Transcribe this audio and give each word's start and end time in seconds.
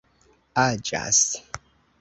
aĝas 0.61 1.21